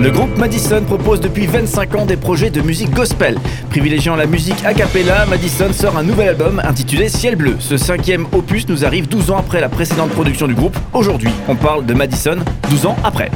[0.00, 3.36] Le groupe Madison propose depuis 25 ans des projets de musique gospel.
[3.70, 7.56] Privilégiant la musique a cappella, Madison sort un nouvel album intitulé Ciel Bleu.
[7.58, 10.76] Ce cinquième opus nous arrive 12 ans après la précédente production du groupe.
[10.92, 12.36] Aujourd'hui, on parle de Madison
[12.70, 13.30] 12 ans après.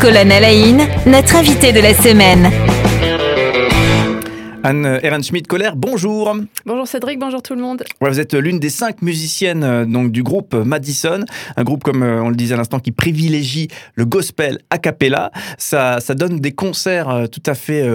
[0.00, 0.24] À la
[1.04, 2.50] notre invité de la semaine.
[4.64, 6.36] Anne Ehrenschmidt-Kohler, bonjour.
[6.66, 7.84] Bonjour Cédric, bonjour tout le monde.
[8.00, 11.20] vous êtes l'une des cinq musiciennes euh, donc, du groupe Madison,
[11.56, 15.30] un groupe, comme euh, on le disait à l'instant, qui privilégie le gospel a cappella.
[15.58, 17.86] Ça, ça donne des concerts euh, tout à fait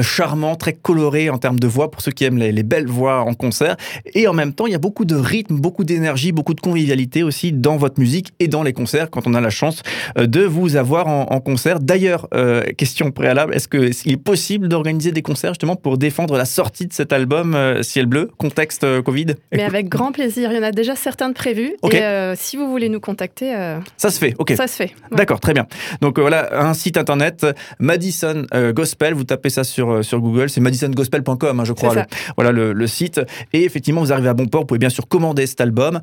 [0.00, 3.34] charmants, très colorés en termes de voix, pour ceux qui aiment les, belles voix en
[3.34, 3.76] concert.
[4.14, 7.24] Et en même temps, il y a beaucoup de rythme, beaucoup d'énergie, beaucoup de convivialité
[7.24, 9.82] aussi dans votre musique et dans les concerts, quand on a la chance
[10.16, 11.80] de vous avoir en, concert.
[11.80, 12.28] D'ailleurs,
[12.76, 16.86] question préalable, est-ce qu'il est possible d'organiser des concerts justement pour des défendre la sortie
[16.86, 20.52] de cet album euh, Ciel Bleu, contexte euh, Covid Mais avec grand plaisir.
[20.52, 21.74] Il y en a déjà certains de prévus.
[21.90, 23.52] Et euh, si vous voulez nous contacter.
[23.96, 24.52] ça se fait, ok.
[24.56, 24.94] Ça se fait.
[25.10, 25.66] D'accord, très bien.
[26.00, 27.46] Donc voilà, un site internet,
[27.80, 29.14] Madison Gospel.
[29.14, 30.48] Vous tapez ça sur, sur Google.
[30.48, 31.94] C'est madisongospel.com, hein, je crois.
[31.94, 32.02] Le,
[32.36, 33.20] voilà le, site.
[33.52, 34.62] Et effectivement, vous arrivez à bon port.
[34.62, 36.00] Vous pouvez bien sûr commander cet album.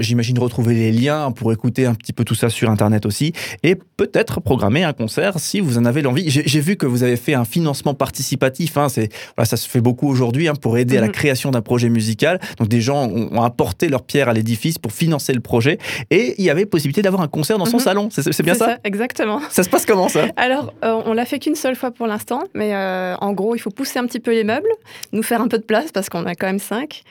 [0.00, 3.32] J'imagine retrouver les liens pour écouter un petit peu tout ça sur internet aussi.
[3.62, 6.28] Et peut-être programmer un concert si vous en avez l'envie.
[6.28, 8.76] J'ai vu que vous avez fait un financement participatif.
[8.76, 9.08] Hein, c'est
[9.44, 11.12] ça se fait beaucoup aujourd'hui hein, pour aider à la mhm.
[11.12, 12.40] création d'un projet musical.
[12.58, 15.78] Donc des gens ont, apporté leur pierre à l'édifice pour financer le projet
[16.10, 17.82] et il y avait possibilité d'avoir un concert dans son mhm.
[17.82, 18.08] salon.
[18.10, 19.40] C'est bien ça, Exactement.
[19.50, 20.26] Ça se passe comment ça?
[20.36, 23.58] Alors euh, on l'a fait qu'une seule fois pour l'instant, mais euh, en gros il
[23.58, 24.68] faut pousser un petit peu les meubles,
[25.12, 27.02] nous faire un peu de place parce qu'on a quand même cinq.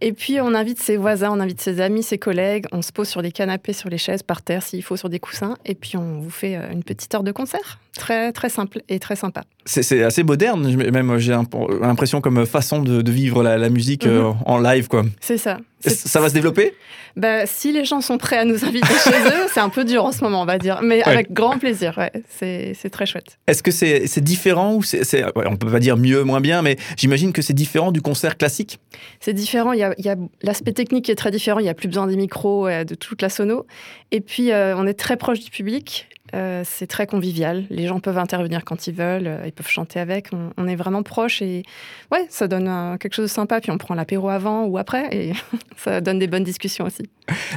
[0.00, 3.08] Et puis on invite ses voisins, on invite ses amis, ses collègues, on se pose
[3.08, 5.96] sur des canapés, sur les chaises, par terre s'il faut, sur des coussins, et puis
[5.96, 7.78] on vous fait euh, une petite heure de concert.
[7.96, 9.42] Très très simple et très sympa.
[9.66, 14.12] C'est assez moderne, même j'ai l'impression comme façon de, vivre la, musique mhm.
[14.12, 15.04] euh, en live, quoi.
[15.20, 15.58] C'est ça.
[15.80, 16.74] Ça va se développer?
[17.16, 20.04] Bah, Si les gens sont prêts à nous inviter chez eux, c'est un peu dur
[20.04, 20.80] en ce moment, on va dire.
[20.82, 22.12] Mais avec grand plaisir, ouais.
[22.28, 23.38] c'est très chouette.
[23.46, 27.32] Est-ce que c'est différent ou c'est, On peut pas dire mieux, moins bien, mais j'imagine
[27.32, 28.78] que c'est différent du concert classique?
[29.20, 29.72] C'est différent.
[29.72, 31.58] Il y a, a l'aspect technique qui est très différent.
[31.58, 33.66] Il n'y a plus besoin des micros, de toute la sono.
[34.12, 36.08] Et puis, euh, on est très proche du public.
[36.34, 37.64] Euh, c'est très convivial.
[37.70, 40.28] Les gens peuvent intervenir quand ils veulent, euh, ils peuvent chanter avec.
[40.56, 41.64] On, est vraiment proche et
[42.12, 43.60] ouais, ça donne quelque chose de sympa.
[43.60, 45.32] Puis on prend l'apéro avant ou après et
[45.76, 47.02] ça donne des bonnes discussions aussi.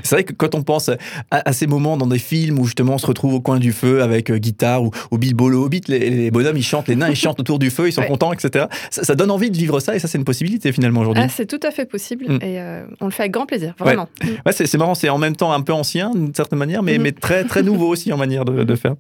[0.04, 0.90] C'est vrai que quand on pense
[1.32, 4.02] à, ces moments dans des films où justement on se retrouve au coin du feu
[4.02, 7.16] avec euh, guitare ou, ou Bilbo le Hobbit, les, bonhommes ils chantent, les nains ils
[7.16, 8.66] chantent autour du feu, ils sont contents, etc.
[8.92, 11.24] Ça, donne envie de vivre ça et ça c'est une possibilité finalement aujourd'hui.
[11.26, 12.40] Ah, c'est tout à fait possible mm.
[12.44, 12.60] et
[13.02, 14.08] on le fait avec grand plaisir, vraiment.
[14.46, 17.02] Ouais, c'est marrant, c'est en même temps un peu ancien d'une certaine manière, mais, mm.
[17.02, 18.96] mais très, très nouveau aussi en manière de, de faire.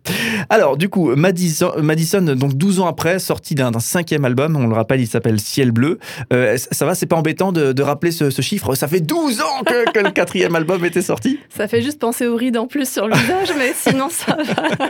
[0.49, 4.73] Alors, du coup, Madison, Madison, donc 12 ans après, sorti d'un cinquième album, on le
[4.73, 5.99] rappelle, il s'appelle Ciel Bleu.
[6.31, 9.99] Euh, ça va, c'est pas embêtant de, rappeler ce, chiffre Ça fait 12 ans que,
[10.03, 13.15] le quatrième album était sorti Ça fait juste penser aux rides en plus sur le
[13.15, 14.87] visage, mais sinon ça va.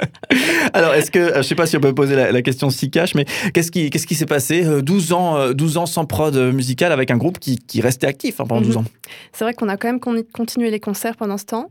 [0.73, 3.15] Alors, est-ce que, euh, je sais pas si on peut poser la, question si cash,
[3.15, 6.91] mais qu'est-ce qui qu'est-ce qui s'est passé 12 euh, ans, 12 ans sans prod musical
[6.91, 8.81] avec un groupe qui, restait actif hein, pendant 12 mhm.
[8.81, 8.85] ans?
[9.31, 11.69] C'est vrai qu'on a quand même continué les concerts pendant ce temps.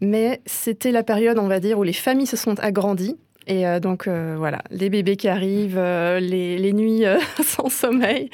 [0.00, 3.16] Mais c'était la période, on va dire, où les familles se sont agrandies.
[3.46, 7.04] Et euh, donc, euh, voilà, les bébés qui arrivent, euh, les, nuits
[7.42, 8.30] sans sommeil.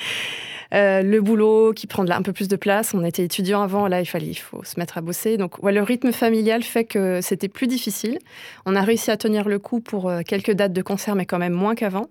[0.72, 2.94] Le boulot qui prend un peu plus de place.
[2.94, 5.36] On était étudiants avant, là il fallait, il faut se mettre à bosser.
[5.36, 8.18] Donc le rythme familial fait que c'était plus difficile.
[8.66, 11.52] On a réussi à tenir le coup pour quelques dates de concert, mais quand même
[11.52, 12.06] moins qu'avant.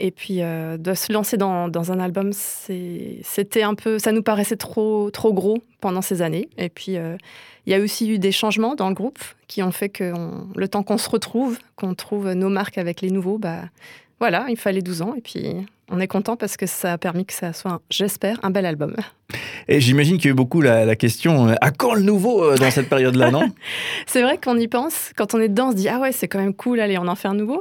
[0.00, 4.56] Et puis de se lancer dans, dans un album, c'était un peu, ça nous paraissait
[4.56, 6.48] trop trop gros pendant ces années.
[6.58, 6.98] Et puis
[7.66, 10.12] il y a aussi eu des changements dans le groupe qui ont fait que
[10.56, 13.60] le temps qu'on se retrouve, qu'on trouve nos marques avec les nouveaux, bah,
[14.18, 15.46] voilà, il fallait 12 ans et puis
[15.92, 18.96] on est content parce que ça a permis que ça soit, j'espère, un bel album.
[19.68, 22.56] Et j'imagine qu'il y a eu beaucoup la, question euh, à quand le nouveau euh,
[22.56, 23.48] dans cette période-là, non?
[24.06, 25.12] C'est vrai qu'on y pense.
[25.16, 27.06] Quand on est dedans, on se dit ah ouais, c'est quand même cool, allez, on
[27.06, 27.60] en fait un nouveau.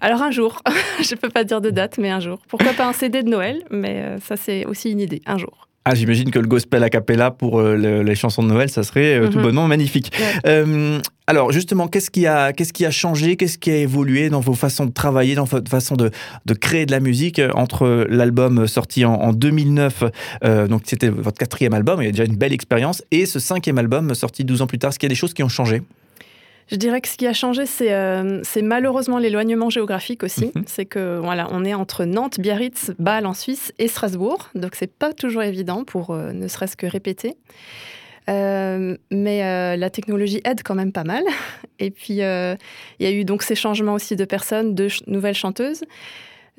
[0.00, 0.62] Alors un jour,
[1.02, 2.40] je ne peux pas dire de date, mais un jour.
[2.48, 5.67] Pourquoi pas un CD de Noël Mais euh, ça, c'est aussi une idée, un jour.
[5.90, 9.14] Ah, j'imagine que le gospel a cappella pour euh, les chansons de Noël, ça serait
[9.14, 9.44] euh, tout mhm.
[9.44, 10.12] bonnement magnifique.
[10.44, 14.40] Euh, alors justement, qu'est-ce qui a, qu'est-ce qui a changé, qu'est-ce qui a évolué dans
[14.40, 16.10] vos façons de travailler, dans votre façon de,
[16.44, 20.04] de créer de la musique entre l'album sorti en, 2009,
[20.68, 23.78] donc c'était votre quatrième album, il y a déjà une belle expérience, et ce cinquième
[23.78, 24.90] album sorti 12 ans plus tard?
[24.90, 25.80] Est-ce qu'il y a des choses qui ont changé?
[26.70, 30.52] Je dirais que ce qui a changé, c'est euh, malheureusement l'éloignement géographique aussi.
[30.54, 30.64] Mhm.
[30.66, 34.92] C'est que voilà, on est entre Nantes, Biarritz, Bâle en Suisse et Strasbourg, donc c'est
[34.92, 37.36] pas toujours évident pour euh, ne serait-ce que répéter.
[38.28, 41.24] Euh, mais la technologie aide quand même pas mal.
[41.78, 45.84] Et puis, il y a eu donc ces changements aussi de personnes, de nouvelles chanteuses.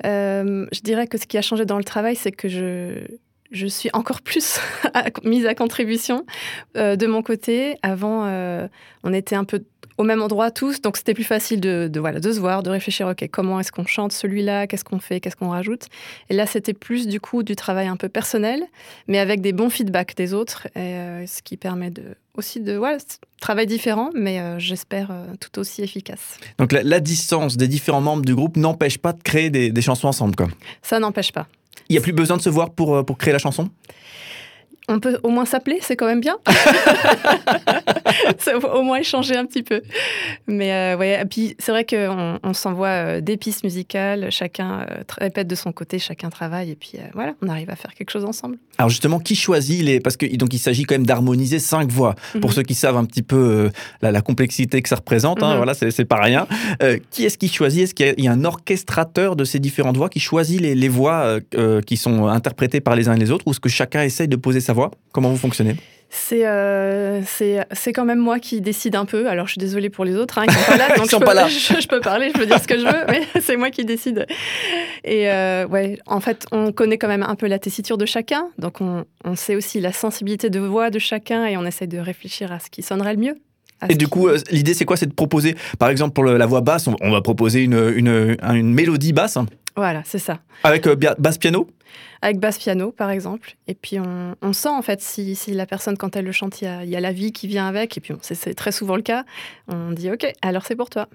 [0.02, 3.06] je dirais que ce qui a changé dans le travail, c'est que je,
[3.52, 4.58] je suis encore plus
[5.24, 6.26] mise à contribution
[6.74, 7.76] de mon côté.
[7.82, 8.26] Avant,
[9.04, 9.62] on était un peu
[10.00, 13.06] au même endroit tous, donc c'était plus facile de, voilà, de se voir, de réfléchir,
[13.06, 15.88] ok, comment est-ce qu'on chante celui-là, qu'est-ce qu'on fait, qu'est-ce qu'on rajoute?
[16.30, 18.62] Et là, c'était plus du coup du travail un peu personnel,
[19.08, 22.96] mais avec des bons feedbacks des autres, et, ce qui permet de, aussi de voilà,
[23.42, 26.38] travail différent, mais j'espère tout aussi efficace.
[26.56, 30.08] Donc la, distance des différents membres du groupe n'empêche pas de créer des, des chansons
[30.08, 30.48] ensemble, quoi?
[30.80, 31.46] Ça n'empêche pas.
[31.90, 33.68] Il n'y a plus besoin de se voir pour, euh, pour créer la chanson?
[34.90, 36.36] On peut au moins s'appeler, c'est quand même bien.
[38.74, 39.82] au moins échanger un petit peu.
[40.46, 44.80] Mais euh, ouais, et puis c'est vrai qu'on on, s'envoie euh, des pistes musicales, chacun
[44.80, 48.10] euh, répète de son côté, chacun travaille, et puis voilà, on arrive à faire quelque
[48.10, 48.58] chose ensemble.
[48.78, 52.14] Alors justement, qui choisit les Parce que donc il s'agit quand même d'harmoniser cinq voix.
[52.40, 52.56] Pour mhm.
[52.56, 53.70] ceux qui savent un petit peu
[54.02, 55.56] la, complexité que ça représente, hein, mhm.
[55.56, 56.46] voilà, c'est pas rien.
[57.10, 57.84] qui est-ce qui choisit?
[57.84, 61.38] Est-ce qu'il y, a un orchestrateur de ces différentes voix qui choisit les, les voix
[61.86, 64.36] qui sont interprétées par les uns et les autres, ou est-ce que chacun essaye de
[64.36, 64.79] poser sa voix
[65.12, 65.76] Comment vous fonctionnez
[66.32, 69.28] euh, c'est c'est quand même moi qui décide un peu.
[69.28, 71.34] Alors je suis désolée pour les autres, hein, ils sont pas là, donc je, peux,
[71.34, 71.48] là.
[71.48, 74.26] Je, peux parler, je peux dire ce que je veux, mais c'est moi qui décide.
[75.04, 78.48] Et euh, ouais, en fait, on connaît quand même un peu la tessiture de chacun,
[78.58, 81.98] donc on, on, sait aussi la sensibilité de voix de chacun et on essaie de
[81.98, 83.36] réfléchir à ce qui sonnerait le mieux.
[83.88, 84.96] Et du coup, euh, l'idée c'est quoi?
[84.96, 88.74] C'est de proposer, par exemple pour la voix basse, on, va proposer une, une, une
[88.74, 89.38] mélodie basse.
[89.76, 90.40] Voilà, c'est ça.
[90.64, 90.86] Avec
[91.18, 91.68] basse piano?
[92.22, 93.56] Avec basse piano par exemple.
[93.66, 96.96] Et puis on, sent en fait si, la personne quand elle le chante, il y
[96.96, 97.96] a, la vie qui vient avec.
[97.96, 99.24] Et puis c'est très souvent le cas.
[99.68, 101.08] On dit ok, alors c'est pour toi.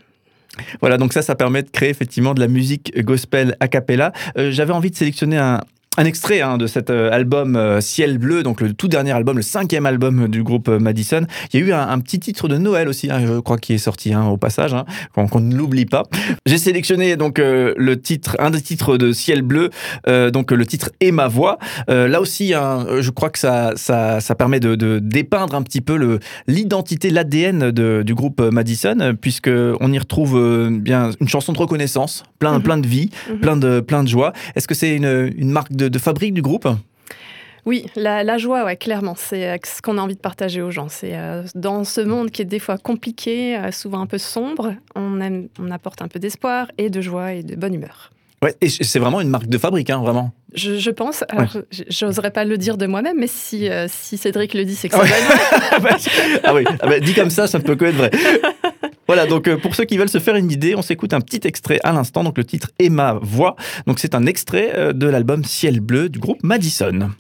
[0.80, 4.14] Voilà, donc ça, ça permet de créer effectivement de la musique gospel a cappella.
[4.38, 5.60] Euh, j'avais envie de sélectionner un,
[5.98, 9.38] un extrait hein, de cet euh, album euh, Ciel Bleu, donc le tout dernier album,
[9.38, 11.26] le cinquième album du groupe euh, Madison.
[11.54, 13.78] Il y a eu un, petit titre de Noël aussi, hein, je crois, qui est
[13.78, 16.04] sorti hein, au passage, hein, qu'on ne l'oublie pas.
[16.46, 19.70] J'ai sélectionné donc le titre, un des titres de Ciel Bleu,
[20.32, 21.58] donc le titre Et ma voix.
[21.88, 26.20] là aussi, je crois que ça, ça, ça permet de, de, dépeindre un petit peu
[26.48, 29.50] l'identité, l'ADN du groupe Madison, puisque
[29.80, 32.64] on y retrouve bien une chanson de reconnaissance, plein, mhm.
[32.64, 33.40] plein de vie, mhm.
[33.40, 34.34] plein de, plein de joie.
[34.56, 36.68] Est-ce que c'est une, une marque de de, fabrique du groupe
[37.66, 40.88] oui, la, joie, ouais, clairement, c'est euh, ce qu'on a envie de partager aux gens.
[40.88, 44.76] C'est euh, dans ce monde qui est des fois compliqué, euh, souvent un peu sombre,
[44.96, 45.20] on,
[45.60, 48.12] on apporte un peu d'espoir et de joie et de bonne humeur.
[48.44, 50.32] Ouais, et c'est vraiment une marque de fabrique, hein, vraiment.
[50.54, 51.24] Je, pense.
[51.30, 51.58] Alors,
[51.90, 55.02] j'oserais pas le dire de moi-même, mais si, si Cédric le dit, c'est que c'est
[55.02, 56.40] vrai.
[56.44, 58.12] ah oui, ah bah, dit comme ça, ça ne peut que être vrai.
[59.08, 61.42] Voilà, donc euh, pour ceux qui veulent se faire une idée, on s'écoute un petit
[61.48, 62.24] extrait à l'instant.
[62.24, 63.56] Donc le titre est ma voix.
[63.86, 67.12] Donc c'est un extrait euh, de l'album Ciel bleu du groupe Madison.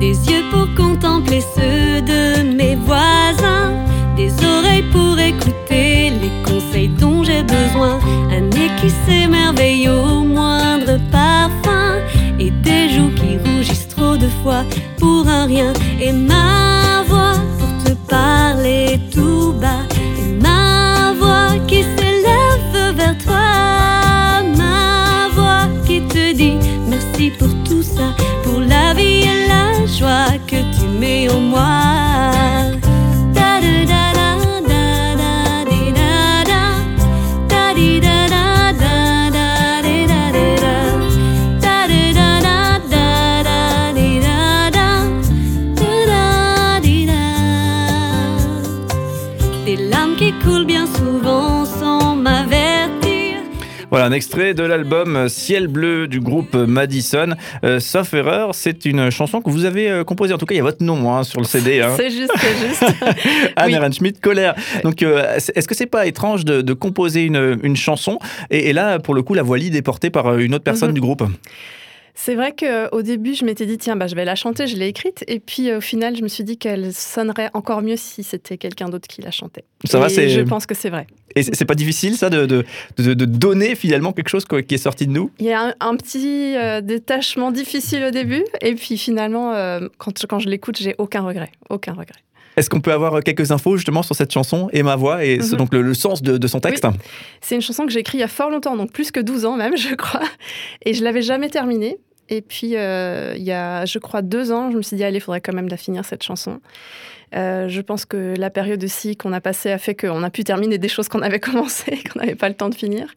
[0.00, 3.72] Des yeux pour contempler ceux de mes voisins,
[4.16, 7.98] des oreilles pour écouter les conseils dont j'ai besoin,
[8.30, 11.96] un nez qui s'émerveille au moindre parfum,
[12.38, 14.64] et des joues qui rougissent trop de fois
[14.98, 19.00] pour un rien, et ma voix pour te parler
[27.16, 27.43] merci
[53.94, 57.36] Voilà un extrait de l'album Ciel bleu du groupe Madison.
[57.62, 60.34] Euh, sauf erreur, c'est une chanson que vous avez euh, composée.
[60.34, 61.80] En tout cas, il y a votre nom hein, sur le CD.
[61.80, 61.92] Hein.
[61.96, 62.84] c'est juste, c'est juste.
[63.56, 64.56] Anne Schmidt colère.
[64.82, 68.18] Donc, euh, est-ce que c'est pas étrange de, composer une, chanson?
[68.50, 70.94] Et, là, pour le coup, la voix lead est portée par une autre personne mhm.
[70.94, 71.22] du groupe
[72.14, 74.86] c'est vrai qu'au début, je m'étais dit, tiens, bah, je vais la chanter, je l'ai
[74.86, 75.24] écrite.
[75.26, 78.88] Et puis au final, je me suis dit qu'elle sonnerait encore mieux si c'était quelqu'un
[78.88, 79.64] d'autre qui la chantait.
[79.84, 81.06] Ça va, Je pense que c'est vrai.
[81.34, 82.64] Et c'est pas difficile, ça, de, de,
[82.96, 85.32] de, donner finalement quelque chose qui est sorti de nous?
[85.40, 88.44] Il y a un, petit euh, détachement difficile au début.
[88.62, 91.50] Et puis finalement, euh, quand, quand je l'écoute, j'ai aucun regret.
[91.68, 92.20] Aucun regret.
[92.56, 95.56] Est-ce qu'on peut avoir quelques infos justement sur cette chanson et ma voix et mhm.
[95.56, 96.86] donc le, sens de, son texte?
[97.40, 99.44] C'est une chanson que j'ai écrite il y a fort longtemps, donc plus que 12
[99.44, 100.22] ans même, je crois.
[100.84, 101.98] Et je l'avais jamais terminée.
[102.28, 105.18] Et puis, euh, il y a, je crois, deux ans, je me suis dit, allez,
[105.18, 106.60] il faudrait quand même la finir, cette chanson.
[107.34, 110.44] Euh, je pense que la période aussi qu'on a passée a fait qu'on a pu
[110.44, 113.08] terminer des choses qu'on avait commencé, qu'on n'avait pas le temps de finir.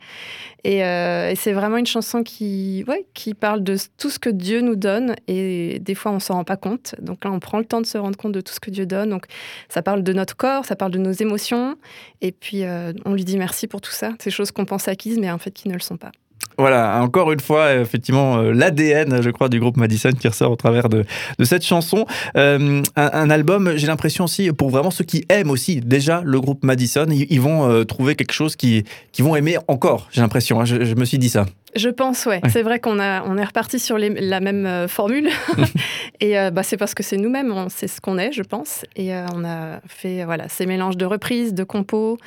[0.66, 4.62] Euh, et, c'est vraiment une chanson qui, ouais, qui parle de tout ce que Dieu
[4.62, 5.16] nous donne.
[5.28, 6.96] Et des fois, on s'en rend pas compte.
[7.00, 8.86] Donc là, on prend le temps de se rendre compte de tout ce que Dieu
[8.86, 9.10] donne.
[9.12, 9.26] Donc
[9.70, 11.78] ça parle de notre corps, ça parle de nos émotions.
[12.22, 12.64] Et puis,
[13.06, 14.14] on lui dit merci pour tout ça.
[14.20, 16.12] Ces choses qu'on pense acquises, mais en fait qui ne le sont pas.
[16.58, 20.90] Voilà, encore une fois, effectivement, l'ADN, je crois, du groupe Madison qui ressort au travers
[20.90, 21.06] de,
[21.44, 22.06] cette chanson.
[22.36, 27.06] un, album, j'ai l'impression aussi, pour vraiment ceux qui aiment aussi déjà le groupe Madison,
[27.10, 30.60] ils, vont trouver quelque chose qui, qui vont aimer encore, j'ai l'impression.
[30.60, 30.66] Hein.
[30.66, 31.46] je me suis dit ça.
[31.78, 32.42] Je pense, ouais.
[32.50, 35.30] C'est vrai qu'on a, on est reparti sur la même euh, formule.
[36.20, 38.84] et euh, bah, c'est parce que c'est nous-mêmes, c'est ce qu'on est, je pense.
[38.96, 42.18] Et euh, on a fait voilà, ces mélanges de reprises, de compos,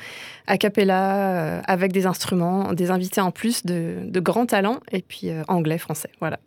[0.47, 5.29] a cappella, avec des instruments, des invités en plus de, de grands talents, et puis
[5.47, 6.09] anglais, français.
[6.19, 6.39] Voilà.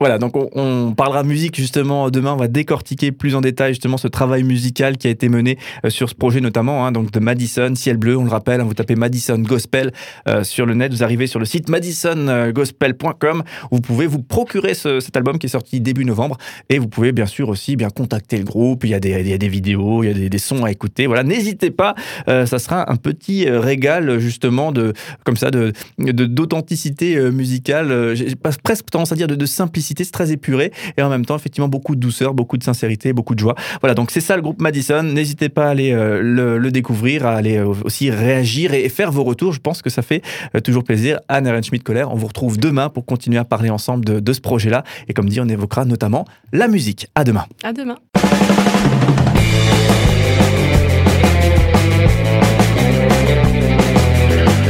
[0.00, 2.32] Voilà, donc on, parlera musique justement demain.
[2.32, 5.90] On va décortiquer plus en détail justement ce travail musical qui a été mené euh,
[5.90, 8.16] sur ce projet notamment, hein, donc de Madison, Ciel Bleu.
[8.16, 9.92] On le rappelle, hein, vous tapez Madison Gospel
[10.26, 13.42] euh, sur le net, vous arrivez sur le site madisongospel.com.
[13.70, 16.38] Vous pouvez vous procurer cet album qui est sorti début novembre
[16.70, 18.84] et vous pouvez bien sûr aussi bien contacter le groupe.
[18.84, 20.70] Il y a des, il y a des vidéos, il y a des, sons à
[20.70, 21.08] écouter.
[21.08, 21.94] Voilà, n'hésitez pas.
[22.26, 28.16] Euh, ça sera un petit régal justement de comme ça de d'authenticité musicale.
[28.16, 31.36] J'ai presque tendance à dire de, de simplicité, c'est très épuré et en même temps
[31.36, 33.54] effectivement beaucoup de douceur, beaucoup de sincérité, beaucoup de joie.
[33.80, 35.02] Voilà, donc c'est ça le groupe Madison.
[35.02, 36.20] N'hésitez pas à aller euh,
[36.58, 39.52] le, découvrir, à aller euh, aussi réagir et, faire vos retours.
[39.52, 40.22] Je pense que ça fait
[40.54, 41.20] euh, toujours plaisir.
[41.28, 44.82] Anne Ehrenschmidt-Kohler, on vous retrouve demain pour continuer à parler ensemble de, de ce projet-là.
[45.08, 47.08] Et comme dit, on évoquera notamment la musique.
[47.14, 47.44] À demain.
[47.62, 47.96] À demain.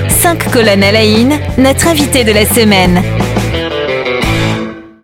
[0.08, 1.00] Cinq colonnes à la
[1.58, 3.02] notre invité de la semaine.